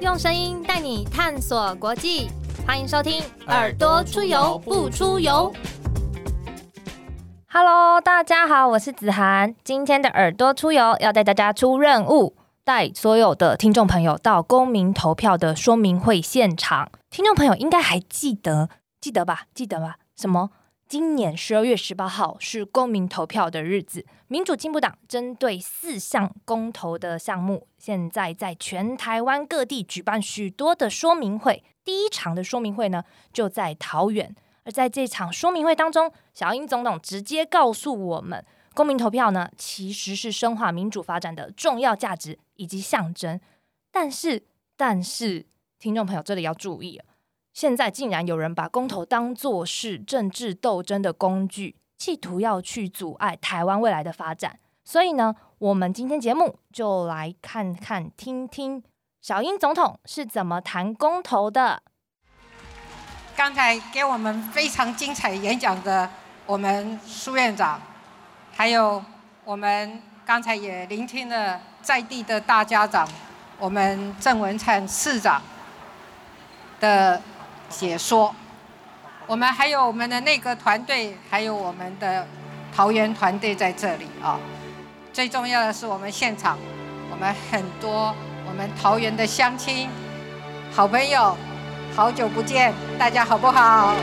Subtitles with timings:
[0.00, 2.30] 用声音带你探索国际，
[2.66, 5.52] 欢迎收听《耳朵出游不出游》。
[7.46, 9.54] Hello，大家好，我是子涵。
[9.62, 12.34] 今天的耳朵出游要带大家出任务，
[12.64, 16.90] 带所有的听众朋友到公民投票的说明会现场。
[17.10, 18.70] 听众朋友应该还记得，
[19.02, 19.42] 记得吧？
[19.54, 19.96] 记得吧？
[20.16, 20.48] 什么？
[20.90, 31.62] 今年十二月十八号是公民投票的日子，民主进步党针对四项公投的项目，现在在全台湾各地举办许多的说明会。
[31.84, 34.34] 第一场的说明会呢，就在桃园。
[34.64, 38.44] 而在这场说明会当中，小英总统直接告诉我们，
[38.74, 43.40] 公民投票呢，其实是深化民主发展的重要价值以及象征。
[43.92, 44.42] 但是，
[44.76, 45.46] 但是，
[45.78, 47.00] 听众朋友这里要注意
[47.52, 54.58] 现在竟然有人把公投当作是政治斗争的工具，企图要去阻碍台湾未来的发展。
[54.84, 58.82] 所以呢，我们今天节目就来看看、听听
[59.20, 61.82] 小英总统是怎么谈公投的。
[63.36, 66.08] 刚才给我们非常精彩演讲的
[66.46, 67.80] 我们苏院长，
[68.52, 69.04] 还有
[69.44, 73.06] 我们刚才也聆听了在地的大家长，
[73.58, 75.42] 我们郑文灿市长
[76.78, 77.20] 的。
[77.70, 78.34] 解说，
[79.28, 82.26] 我们还有我们的内阁团队，还有我们的
[82.74, 84.38] 桃园团队在这里啊。
[85.12, 86.58] 最重要的是，我们现场，
[87.10, 88.14] 我们很多
[88.46, 89.88] 我们桃园的乡亲、
[90.72, 91.36] 好朋友，
[91.94, 93.94] 好久不见，大家好不好？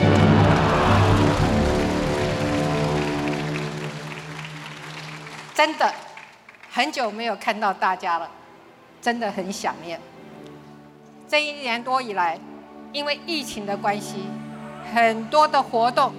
[5.53, 5.93] 真的
[6.71, 8.29] 很久没有看到大家了，
[9.01, 9.99] 真的很想念。
[11.27, 12.39] 这一年多以来。
[12.93, 14.23] 因为疫情的关系，
[14.93, 16.13] 很多的活动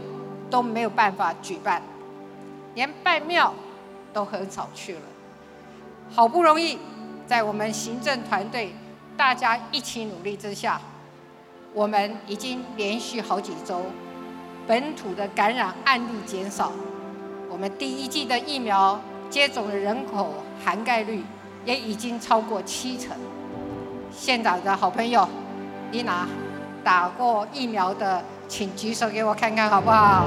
[0.50, 1.83] 都没有办法举办，
[2.75, 3.52] 连拜庙
[4.12, 5.00] 都很少去了。
[6.10, 6.78] 好不容易
[7.27, 8.72] 在我们行政团队
[9.16, 10.80] 大家一起努力之下，
[11.75, 13.82] 我们已经连续好几周
[14.66, 16.72] 本土的感染案例减少，
[17.50, 20.32] 我们第一季的疫苗接种的人口
[20.64, 21.22] 涵盖率
[21.64, 23.16] 也已经超过七成。
[24.10, 25.28] 县长的好朋友，
[25.91, 26.26] 丽娜。
[26.84, 30.27] 打过疫苗的，请举手给我看看好不好？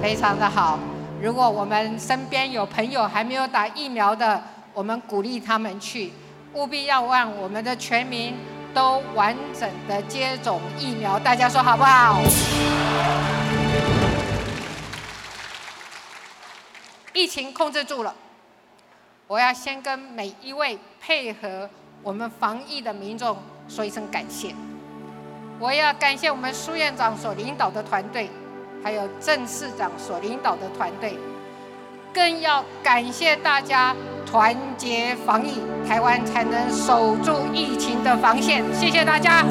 [0.00, 0.78] 非常的好。
[1.20, 4.40] 如果我们身边有朋友还没有打疫苗的，
[4.72, 6.12] 我们鼓励他们去，
[6.54, 8.34] 务必要让我们的全民
[8.72, 11.18] 都完整的接种疫苗。
[11.18, 12.20] 大家说好不好？
[17.12, 18.14] 疫情控制住了，
[19.26, 21.68] 我要先跟每一位配合
[22.00, 23.36] 我们防疫的民众
[23.68, 24.54] 说一声感谢。
[25.58, 28.30] 我要感谢我们苏院长所领导的团队，
[28.82, 31.18] 还有郑市长所领导的团队，
[32.12, 38.64] 更要感谢大家团结防疫，台湾才能守住疫情的防线。
[38.74, 39.44] 谢谢大家。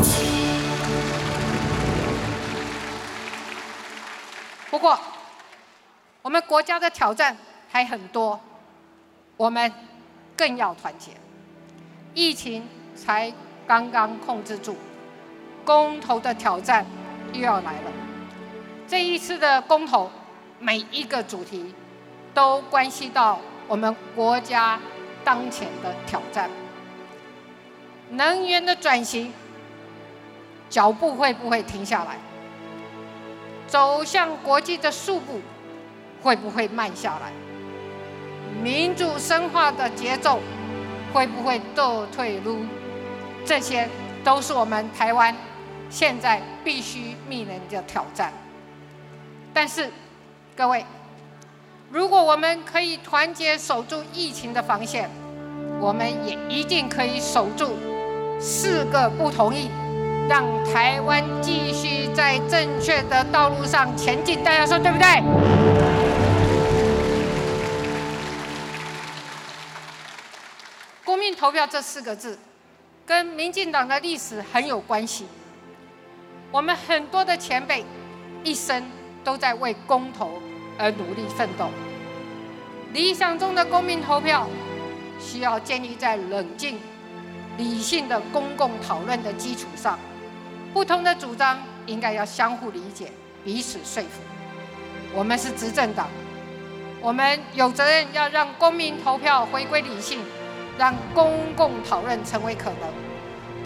[4.70, 4.98] 不过，
[6.22, 7.36] 我们国家的挑战
[7.70, 8.40] 还很多，
[9.36, 9.72] 我们
[10.36, 11.12] 更要团结。
[12.14, 13.32] 疫情才
[13.68, 14.76] 刚刚控制住。
[15.66, 16.86] 公投的挑战
[17.34, 17.92] 又要来了。
[18.88, 20.10] 这一次的公投，
[20.60, 21.76] 每一个主题
[22.34, 24.80] 都关系到我们国家
[25.26, 26.50] 当前的挑战。
[28.12, 29.34] 能源的转型
[30.70, 32.18] 脚步会不会停下来？
[33.68, 35.42] 走向国际的速步
[36.24, 37.34] 会不会慢下来？
[38.64, 40.40] 民主深化的节奏
[41.14, 42.60] 会不会倒退路？
[43.48, 43.90] 这些
[44.24, 45.36] 都是我们台湾。
[45.90, 48.34] 现在必须面临的挑战，
[49.54, 49.90] 但是
[50.54, 50.86] 各位，
[51.90, 55.10] 如果我们可以团结守住疫情的防线，
[55.80, 57.78] 我们也一定可以守住
[58.38, 59.70] 四个不同意，
[60.28, 64.44] 让台湾继续在正确的道路上前进。
[64.44, 65.08] 大家说对不对？
[71.06, 72.38] 公民投票这四个字，
[73.08, 75.26] 跟民进党的历史很有关系。
[76.52, 77.86] 我们很多的前辈
[78.44, 78.84] 一生
[79.24, 80.42] 都在为公投
[80.78, 81.70] 而努力奋斗。
[82.92, 84.46] 理想中的公民投票
[85.22, 86.78] 需要建立在冷静、
[87.58, 89.98] 理性的公共讨论的基础上，
[90.74, 93.10] 不同的主张应该要相互理解、
[93.42, 94.22] 彼此说服。
[95.14, 96.10] 我们是执政党，
[97.00, 100.20] 我们有责任要让公民投票回归理性，
[100.78, 102.90] 让公共讨论成为可能。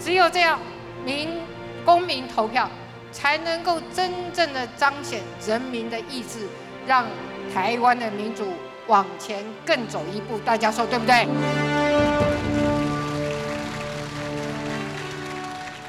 [0.00, 0.58] 只有这样，
[1.04, 1.40] 民。
[1.84, 2.70] 公民投票
[3.10, 6.46] 才能够真正的彰显人民的意志，
[6.86, 7.04] 让
[7.52, 8.46] 台湾的民主
[8.86, 10.38] 往前更走一步。
[10.44, 11.26] 大家说对不对？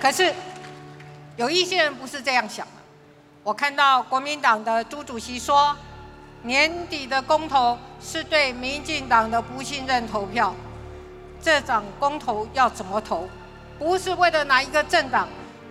[0.02, 0.34] 可是
[1.38, 2.72] 有一些人不是这样想的。
[3.44, 5.78] 我看到国民党的朱主席说，
[6.42, 10.56] 年底的公投是对民进党的不信任投票。
[11.44, 13.28] 这场公投要怎么投？
[13.78, 15.28] 不是为了哪一个政党，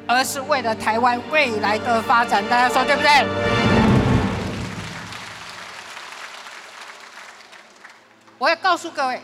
[0.06, 2.46] 而是为了台湾未来的发展。
[2.46, 3.26] 大家说对不对？
[8.36, 9.22] 我要告诉各位，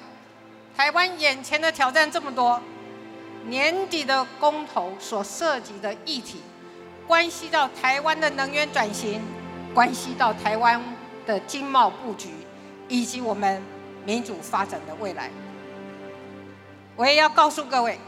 [0.75, 2.59] 台湾眼前的挑战这么多，
[3.45, 6.41] 年底的公投所涉及的议题，
[7.07, 9.21] 关系到台湾的能源转型，
[9.75, 10.83] 关系到台湾
[11.27, 12.31] 的经贸布局，
[12.89, 13.63] 以及我们
[14.07, 15.31] 民主发展的未来。
[16.99, 17.99] 我也要告诉各位，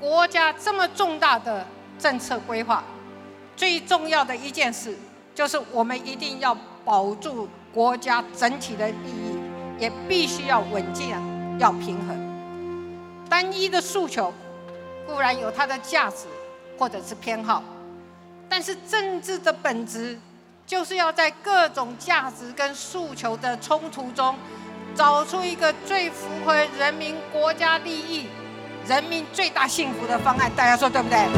[0.00, 1.64] 国家这么重大的
[1.98, 2.82] 政策规划，
[3.54, 4.96] 最重要的一件事，
[5.34, 9.42] 就是我们一定要保住国家整体的利益。
[9.78, 11.18] 也必须要稳健，
[11.58, 13.26] 要平衡。
[13.28, 14.32] 单一的诉求
[15.04, 16.28] 固然有它的价值
[16.78, 17.64] 或者是偏好，
[18.48, 20.16] 但是政治的本质
[20.64, 24.36] 就是要在各种价值跟诉求的冲突中，
[24.94, 28.26] 找出一个最符合人民国家利益、
[28.86, 30.50] 人民最大幸福的方案。
[30.54, 31.28] 大家说对不对？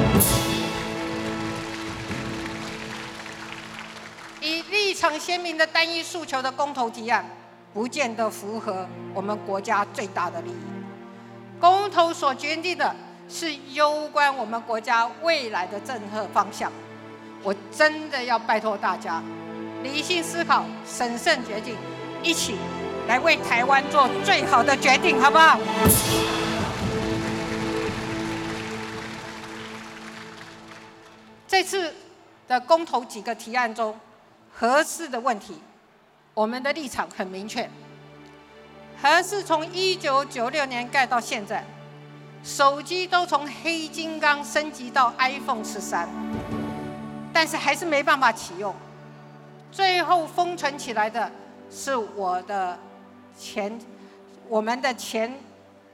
[4.41, 7.25] 以立场鲜明的单一诉求的公投提案。
[7.73, 10.55] 不见得符合我们国家最大的利益。
[11.59, 12.95] 公投所决定的
[13.29, 16.71] 是攸关我们国家未来的政策方向。
[17.43, 19.21] 我真的要拜托大家，
[19.83, 21.77] 理性思考，审慎决定，
[22.23, 22.55] 一起
[23.07, 25.59] 来为台湾做最好的决定，好不好？
[31.47, 31.95] 这次
[32.49, 33.99] 的公投几个提案中，
[34.53, 35.61] 合适的问题。
[36.33, 37.71] 我们的立场很明确，
[39.01, 41.63] 还是从一九九六年盖到现在，
[42.43, 46.09] 手机都从黑金刚升级到 iPhone 十三，
[47.33, 48.75] 但是还是没办法启用。
[49.71, 51.31] 最后封存起来的
[51.71, 52.77] 是我的
[53.39, 53.79] 前
[54.49, 55.39] 我们的前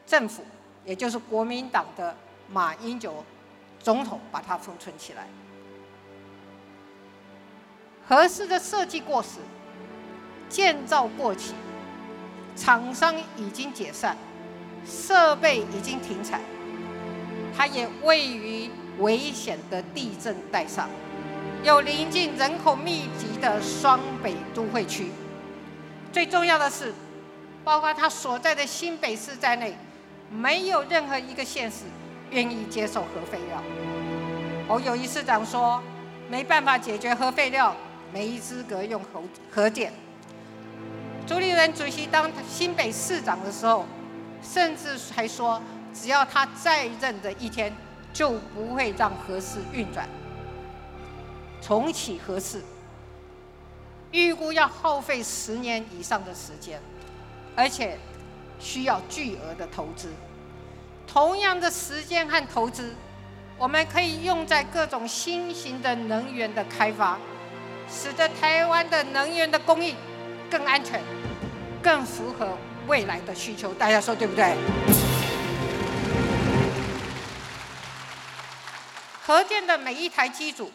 [0.06, 0.44] 政府，
[0.84, 2.16] 也就是国民党的
[2.48, 3.24] 马英九
[3.78, 5.26] 总统把它封存起来。
[8.06, 9.38] 合适的设计过时。
[10.48, 11.54] 建造过期，
[12.56, 14.16] 厂商已经解散，
[14.84, 16.40] 设备已经停产，
[17.56, 20.90] 它也位于危险的地震带上，
[21.62, 25.12] 又临近人口密集的双北都会区。
[26.12, 26.92] 最重要的是，
[27.64, 29.76] 包括他所在的新北市在内，
[30.30, 31.84] 没有任何一个县市
[32.30, 33.62] 愿意接受核废料。
[34.68, 35.82] 我有一市长说，
[36.28, 37.74] 没办法解决核废料，
[38.12, 39.92] 没资格用核核电。
[41.26, 43.84] 朱立伦主席当新北市长的时候，
[44.42, 45.60] 甚至还说，
[45.92, 47.72] 只要他在任的一天，
[48.12, 50.08] 就不会让核四运转，
[51.60, 52.64] 重启核四，
[54.10, 56.80] 预估要耗费十年以上的时间，
[57.56, 57.98] 而且
[58.58, 60.08] 需要巨额的投资。
[61.06, 62.94] 同样的时间和投资，
[63.58, 67.18] 我们可以用在各种新型的能源的开发，
[67.90, 69.96] 使得台湾的能源的供应
[70.50, 71.00] 更安全。
[71.82, 74.54] 更符合未来的需求，大家说对不对？
[79.24, 80.70] 核电的每一台机组，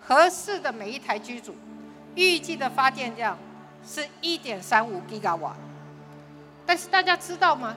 [0.00, 1.54] 核四的每一台机组，
[2.16, 3.38] 预计的发电量
[3.86, 5.54] 是一点三五吉瓦。
[6.66, 7.76] 但是大家知道吗？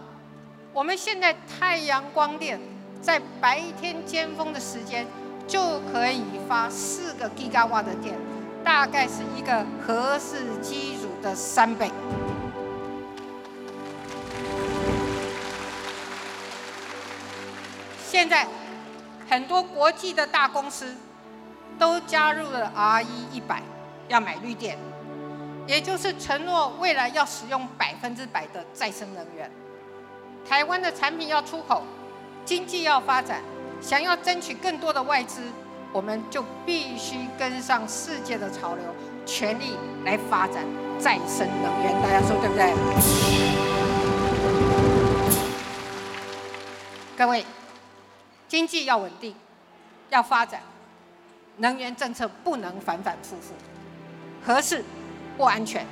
[0.73, 2.59] 我们现在太阳光电
[3.01, 5.05] 在白天尖峰的时间
[5.47, 8.15] 就可以发四个吉瓦的电。
[8.61, 11.89] 大概是一个合适机组的三倍。
[18.05, 18.45] 现在
[19.29, 20.93] 很多国际的大公司
[21.79, 23.63] 都加入了 RE 一百，
[24.09, 24.77] 要买绿电，
[25.69, 29.47] 也就是承诺未来要使用百分之百的再生能源。
[30.43, 31.83] 台湾的产品要出口，
[32.43, 33.43] 经济要发展，
[33.79, 35.43] 想要争取更多的外资。
[35.93, 38.83] 我们就必须跟上世界的潮流，
[39.27, 40.65] 全力来发展
[40.97, 41.93] 再生能源。
[42.01, 42.73] 大家说对不对？
[47.15, 47.45] 各位，
[48.47, 49.35] 经济要稳定，
[50.09, 50.63] 要发展，
[51.57, 53.53] 能源政策不能反反复复。
[54.43, 54.83] 合适
[55.39, 55.85] 不安全，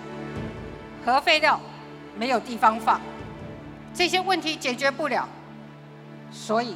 [1.05, 1.57] 核废料
[2.17, 2.99] 没有地方放，
[3.93, 5.25] 这些问题解决不了，
[6.29, 6.75] 所以。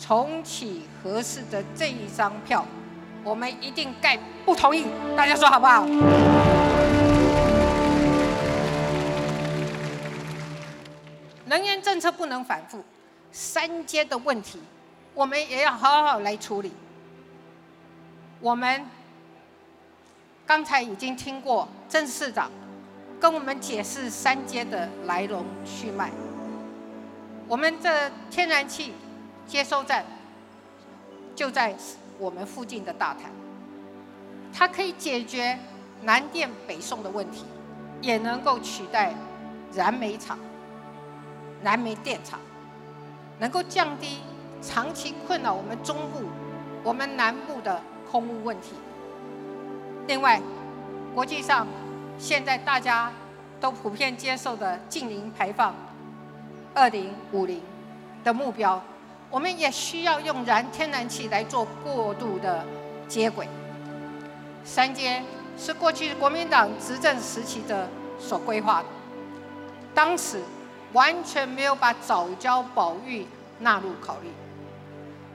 [0.00, 2.64] 重启合适的这一张票，
[3.24, 4.86] 我们一定盖不同意。
[5.16, 5.84] 大家说好不好？
[11.46, 12.84] 能源政策不能反复，
[13.32, 14.60] 三阶的问题
[15.14, 16.72] 我们也要好好来处理。
[18.38, 18.86] 我们
[20.48, 22.50] 刚才已经听过郑市长
[23.20, 26.10] 跟我们解释三阶的来龙去脉。
[27.46, 28.94] 我们这天然气
[29.46, 30.02] 接收站
[31.36, 31.76] 就在
[32.18, 33.30] 我们附近的大潭，
[34.50, 35.58] 它可以解决
[36.02, 37.44] 南电北送的问题，
[38.00, 39.12] 也能够取代
[39.74, 40.38] 燃煤厂、
[41.62, 42.40] 燃煤电厂，
[43.38, 44.20] 能够降低
[44.62, 46.22] 长期困扰我们中部、
[46.82, 47.82] 我们南部的。
[48.10, 48.70] 空污问题。
[50.08, 50.40] 另外，
[51.14, 51.66] 国际上
[52.18, 53.12] 现在大家
[53.60, 55.74] 都普遍接受的近零排放、
[56.74, 57.60] 二零五零
[58.24, 58.82] 的目标，
[59.30, 62.64] 我们也需要用燃天然气来做过渡的
[63.06, 63.46] 接轨。
[64.64, 65.22] 三阶
[65.58, 67.86] 是过去国民党执政时期的
[68.18, 68.86] 所规划的，
[69.94, 70.40] 当时
[70.94, 73.26] 完全没有把早教保育
[73.58, 74.30] 纳入考虑。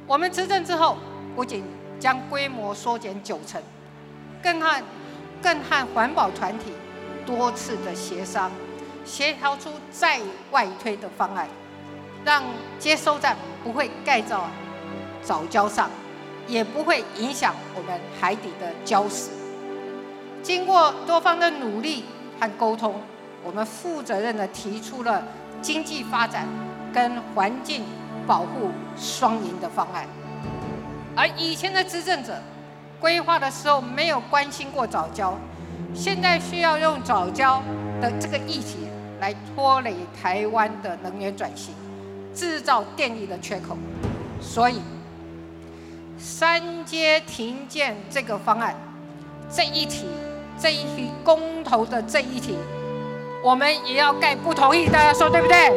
[0.08, 0.98] 我们执政之后，
[1.36, 1.64] 不仅
[2.00, 3.62] 将规模缩减九成，
[4.44, 4.84] 更和
[5.42, 6.66] 更和环保团体
[7.26, 8.52] 多次的协商，
[9.06, 10.20] 协调出再
[10.52, 11.48] 外推的方案，
[12.26, 12.44] 让
[12.78, 14.50] 接收站不会盖造
[15.22, 15.90] 早礁上，
[16.46, 19.30] 也不会影响我们海底的礁石。
[20.42, 22.04] 经过多方的努力
[22.40, 23.02] 和沟通，
[23.42, 25.24] 我们负责任的提出了
[25.62, 26.46] 经济发展
[26.94, 27.86] 跟环境
[28.28, 30.06] 保护双赢的方案。
[31.16, 32.42] 而以前的执政者
[33.04, 35.38] 规划的时候没有关心过早教，
[35.94, 37.62] 现在需要用早教
[38.00, 38.88] 的这个议题
[39.20, 41.74] 来拖累台湾的能源转型，
[42.34, 43.78] 制造电力的缺口，
[44.40, 44.80] 所以
[46.18, 48.74] 三阶停建这个方案
[49.52, 50.06] 这一题
[50.58, 52.56] 这一题公投的这一题，
[53.44, 55.74] 我们也要盖不同意，大家说对不对？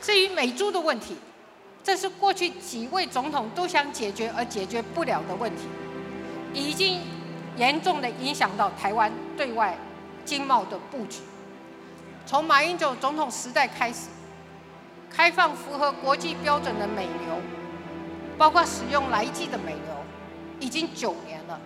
[0.00, 1.18] 至于美猪的问题，
[1.84, 5.62] 这是过去几位总统都想解决而解决不了的问题，
[6.54, 7.00] 已经
[7.56, 9.76] 严重的影响到台湾对外
[10.24, 11.20] 经贸的布局。
[12.24, 14.08] 从马英九总统时代开始，
[15.10, 17.40] 开放符合国际标准的美牛，
[18.38, 20.04] 包括使用来记的美牛，
[20.60, 21.60] 已经九年了。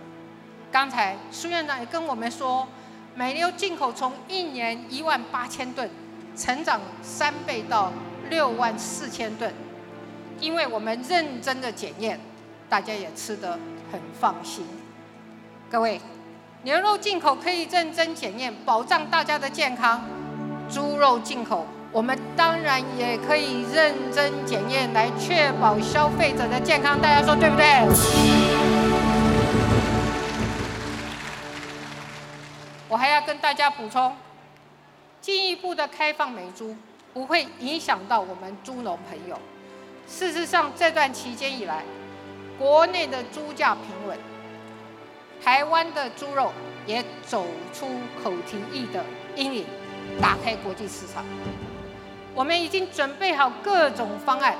[0.72, 2.66] 刚才苏院长也跟我们说，
[3.14, 5.90] 美牛进口从一年一万八千吨，
[6.34, 7.92] 成长三倍到。
[8.28, 9.54] 六万四千吨，
[10.40, 12.20] 因为我们认真的检验，
[12.68, 13.58] 大家也吃得
[13.90, 14.66] 很放心。
[15.70, 16.00] 各位，
[16.62, 20.00] 牛肉进口可以认真检验，保障大家的健康；
[20.70, 27.00] 猪肉进口，我们当然也可以认真检验，来确保消费者的健康。
[27.00, 27.66] 大家说对不对？
[32.88, 34.14] 我还要跟大家补充，
[35.20, 36.76] 进一步的开放美猪。
[37.12, 39.38] 不会影响到我们猪农朋友。
[40.08, 41.82] 事实上，这段期间以来，
[42.58, 44.16] 国内的猪价平稳，
[45.42, 46.52] 台湾的猪肉
[46.86, 47.44] 也走
[47.74, 47.86] 出
[48.22, 49.66] 口蹄疫的阴影，
[50.20, 51.24] 打开国际市场。
[52.34, 54.54] 我们已经准备好各种方案、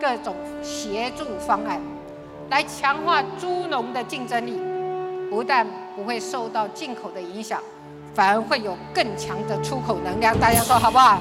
[0.00, 1.80] 各种协助方案，
[2.50, 4.60] 来强化猪农的竞争力，
[5.30, 7.62] 不但不会受到进口的影响，
[8.14, 10.38] 反而会有更强的出口能量。
[10.38, 11.20] 大家说好不好？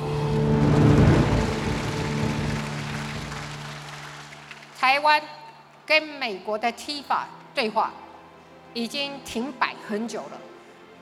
[4.83, 5.21] 台湾
[5.85, 7.25] 跟美国的 T 法
[7.55, 7.93] 对话
[8.73, 10.31] 已经停摆很久了，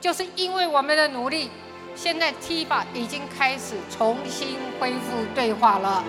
[0.00, 1.50] 就是因为我们的努力，
[1.96, 6.04] 现在 T 法已经开始重新恢复对话了。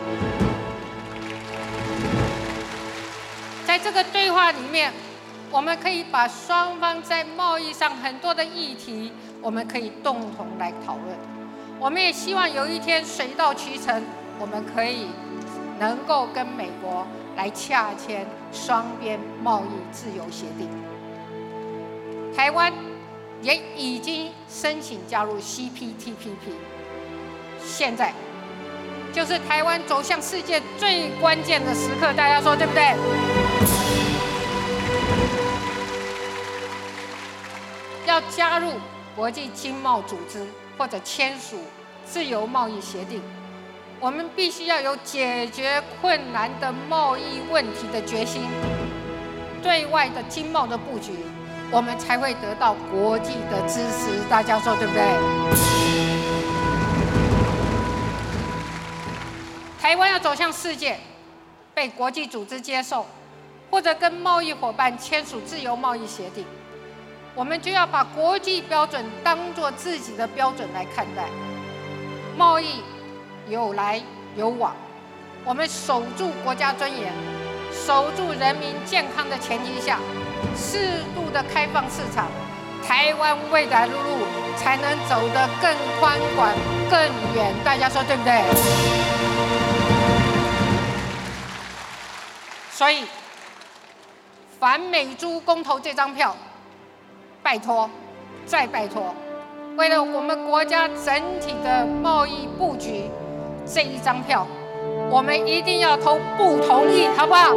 [3.66, 4.94] 在这个对话里面，
[5.50, 9.12] 我们可以把双方在贸易上很多的议题，
[9.42, 11.18] 我们可以共同来讨论。
[11.80, 14.04] 我们也希望有一天水到渠成，
[14.38, 15.08] 我们可以
[15.84, 17.06] 能够跟美国。
[17.36, 20.70] 来洽签双边贸易自由协定，
[22.32, 22.72] 台湾
[23.42, 26.54] 也已经申请加入 CPTPP，
[27.60, 28.14] 现在
[29.12, 32.96] 就是台湾走向世界最关键的时刻，大家说对不对？
[38.06, 38.74] 要加入
[39.16, 40.46] 国际经贸组织
[40.78, 41.58] 或者签署
[42.06, 43.24] 自由贸易协定。
[44.04, 48.42] 我们必须要有解决困难的贸易问题的决心，
[49.62, 51.14] 对外的经贸的布局，
[51.72, 54.20] 我们才会得到国际的支持。
[54.30, 55.02] 大家说对不对？
[59.80, 61.00] 台湾要走向世界，
[61.74, 63.06] 被国际组织接受，
[63.72, 66.44] 或者跟贸易伙伴签署自由贸易协定，
[67.34, 71.30] 我们就要把国际标准当做自己的标准来看待
[72.38, 72.84] 贸易。
[73.48, 74.02] 有来
[74.36, 74.76] 有往。
[75.46, 77.12] 我们守住国家尊严，
[77.72, 80.00] 守住人民健康的前提下，
[80.56, 82.28] 适度的开放市场，
[82.86, 84.00] 台湾未来的路
[84.56, 86.50] 才能走得更宽广、
[86.90, 87.00] 更
[87.36, 87.54] 远。
[87.64, 88.42] 大家说对不对？
[92.72, 93.04] 所以，
[94.60, 96.36] 反美猪公投这张票，
[97.42, 97.90] 拜托，
[98.46, 99.14] 再拜托，
[99.76, 103.10] 为了我们国家整体的贸易布局，
[103.66, 104.48] 这一张票。
[105.10, 107.54] 我们一定要投不同意，好不好？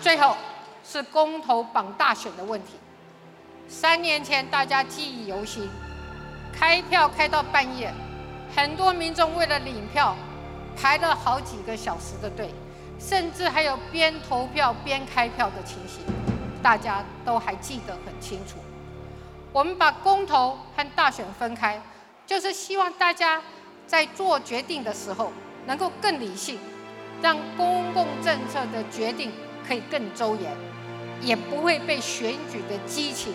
[0.00, 0.36] 最后
[0.82, 2.70] 是公投榜大选的问题。
[3.68, 5.68] 三年前大家记忆犹新，
[6.52, 7.92] 开票开到半夜，
[8.56, 10.16] 很多民众为了领票
[10.76, 12.52] 排了好几个小时的队，
[12.98, 16.02] 甚至还有边投票边开票的情形，
[16.60, 18.56] 大家都还记得很清楚。
[19.52, 21.80] 我们把公投和大选分开。
[22.26, 23.42] 就是希望大家
[23.88, 25.32] 在做决定的时候
[25.66, 26.60] 能够更理性，
[27.20, 29.32] 让公共政策的决定
[29.66, 30.52] 可以更周延，
[31.20, 33.34] 也不会被选举的激情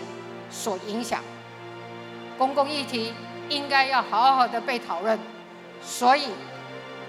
[0.50, 1.20] 所影响。
[2.38, 3.12] 公共议题
[3.50, 5.18] 应该要好好的被讨论，
[5.82, 6.28] 所以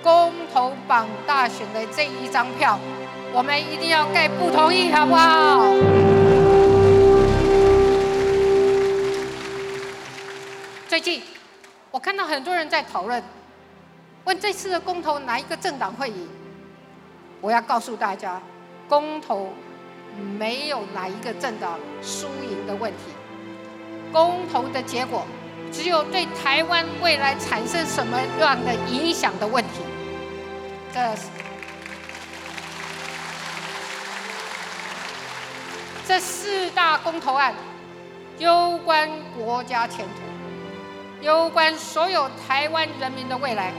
[0.03, 2.77] 公投榜大选的这一张票，
[3.31, 6.16] 我们一定要盖不同意，好不好？
[10.97, 11.21] 最近。
[11.91, 13.21] 我看到很多人在讨论，
[14.23, 16.27] 问这次的公投哪一个政党会赢？
[17.39, 18.41] 我要告诉大家，
[18.89, 19.53] 公投
[20.39, 23.11] 没有哪一个政党输赢的问题，
[24.11, 25.23] 公投的结果
[25.71, 29.81] 只有对台湾未来产生什么样的影响的问题。
[30.91, 31.15] 这
[36.07, 37.53] 这四大公投案
[38.39, 40.26] 攸关国家前途。
[41.21, 43.73] 有关所有台湾人民的未来，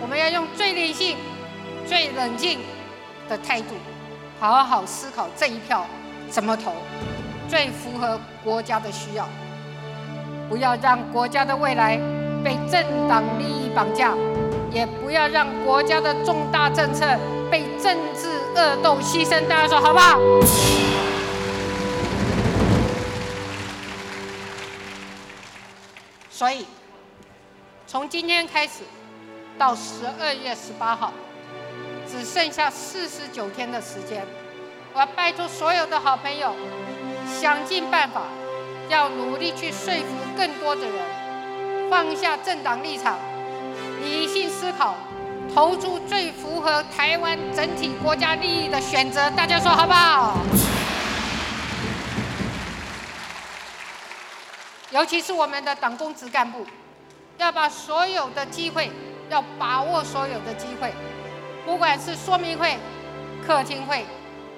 [0.00, 1.16] 我们要用最理性、
[1.86, 2.60] 最冷静
[3.28, 3.74] 的态度，
[4.38, 5.86] 好好思考这一票
[6.28, 6.72] 怎么投，
[7.48, 9.26] 最符合国家的需要。
[10.48, 11.98] 不要让国家的未来
[12.44, 14.12] 被政党利益绑架，
[14.70, 17.06] 也不要让国家的重大政策
[17.50, 19.48] 被政治恶斗牺牲。
[19.48, 20.18] 大家说好不好？
[26.42, 26.66] 所以，
[27.86, 28.82] 从今天开始
[29.56, 31.12] 到十二月十八号，
[32.10, 34.26] 只剩下四十九天的时间。
[34.92, 36.52] 我要拜托所有的好朋友，
[37.40, 38.22] 想尽办法，
[38.88, 43.16] 要努力去说服更多的人，放下政党立场，
[44.00, 44.96] 理性思考，
[45.54, 49.30] 投出最符合台湾整体国家利益的选择。
[49.30, 50.36] 大家说好不好？
[54.92, 56.66] 尤其是我们的党公职干部，
[57.38, 58.90] 要把所有的机会，
[59.30, 60.92] 要把握所有的机会，
[61.64, 62.76] 不管是说明会、
[63.46, 64.04] 客厅会、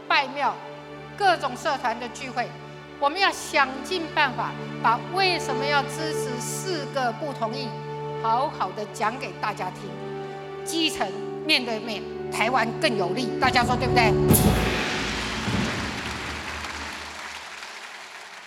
[0.09, 0.53] 拜庙、
[1.17, 2.49] 各种社团的聚会，
[2.99, 4.51] 我们要想尽办法，
[4.83, 7.69] 把为什么要支持四个不同意，
[8.21, 9.89] 好好的讲给大家听。
[10.65, 11.07] 基层
[11.47, 14.13] 面对面，台湾更有利，大家说对不对？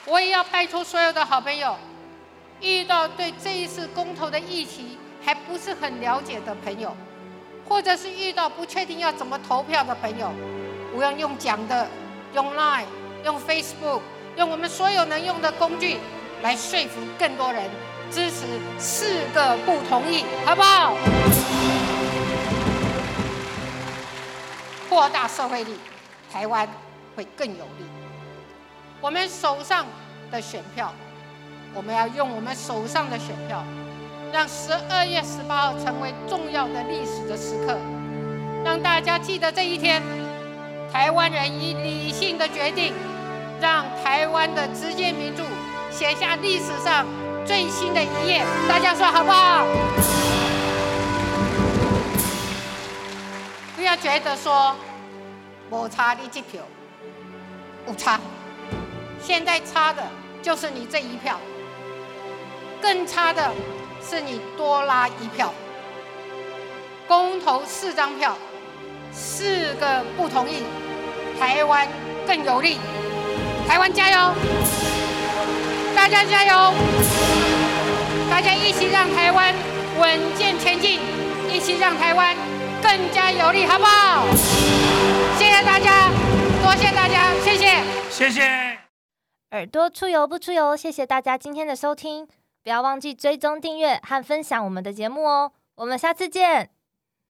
[0.10, 1.76] 我也要拜托所有的好朋友，
[2.62, 6.96] 遇到对这一次公投的议题还不是很了解的朋友，
[7.68, 10.32] 或者是遇到不确定要怎么投票的朋友，
[10.94, 11.86] 不要用讲的，
[12.34, 12.86] 用 Line、
[13.26, 14.00] 用 Facebook、
[14.38, 15.98] 用我们所有能用的工具
[16.42, 17.70] 来说服更多人
[18.10, 18.46] 支持
[18.80, 20.96] 四个不同意，好不好？
[24.88, 25.78] 扩大社会力，
[26.32, 26.66] 台湾
[27.14, 28.07] 会更有利。
[29.00, 29.86] 我们手上
[30.32, 30.92] 的选票，
[31.74, 33.64] 我们要用我们手上的选票，
[34.34, 37.78] 让十二月十八号成为重要的历史的时刻，
[38.66, 40.02] 让大家记得这一天，
[40.92, 42.92] 台湾人以理性的决定，
[43.62, 45.44] 让台湾的直接民主
[45.92, 47.06] 写下历史上
[47.46, 48.44] 最新的一页。
[48.68, 49.66] 大家说好不好？
[53.76, 54.76] 不要觉得说，
[55.70, 56.64] 我差你这票，
[57.86, 58.20] 不差。
[59.28, 60.02] 现在差的
[60.42, 61.38] 就是你这一票，
[62.82, 63.52] 更差的
[64.02, 65.54] 是你多拉一票。
[67.10, 68.38] 公投四张票，
[69.12, 70.64] 四个不同意，
[71.38, 71.86] 台湾
[72.26, 72.78] 更有利。
[73.68, 74.34] 台湾加油！
[75.94, 76.74] 大家加油！
[78.30, 79.54] 大家一起让台湾
[80.00, 81.02] 稳健前进，
[81.54, 82.34] 一起让台湾
[82.82, 84.24] 更加有利，好不好？
[85.38, 86.10] 谢谢大家，
[86.64, 87.76] 多谢大家，谢谢，
[88.10, 88.67] 谢谢。
[89.52, 92.28] 耳朵出油不出油，谢谢大家今天的收听，
[92.64, 96.77] 不要忘记追踪订阅和分享我们的节目哦，我们下次见。